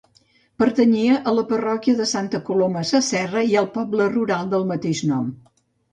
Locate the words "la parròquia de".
1.39-2.07